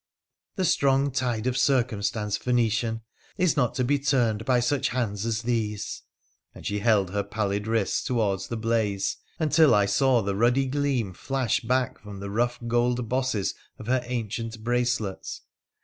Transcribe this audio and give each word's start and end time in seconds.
'The 0.55 0.65
strong 0.65 1.11
tide 1.11 1.45
of 1.45 1.55
circumstance, 1.55 2.35
Phoenician, 2.35 3.01
is 3.37 3.55
not 3.55 3.75
to 3.75 3.83
be 3.83 3.99
turned 3.99 4.45
by 4.45 4.59
such 4.59 4.89
hands 4.89 5.27
as 5.27 5.43
these 5.43 6.01
'—and 6.55 6.65
she 6.65 6.79
held 6.79 7.11
her 7.11 7.21
pallid 7.21 7.67
wrists 7.67 8.01
towards 8.03 8.47
the 8.47 8.57
blaze, 8.57 9.17
until 9.37 9.75
I 9.75 9.85
saw 9.85 10.23
the 10.23 10.35
ruddy 10.35 10.65
gleam 10.65 11.13
flash 11.13 11.59
back 11.59 11.99
from 11.99 12.19
the 12.19 12.31
rough 12.31 12.57
gold 12.67 13.09
bosses 13.09 13.53
of 13.77 13.85
her 13.85 14.01
ancient 14.05 14.63
bracelets. 14.63 15.41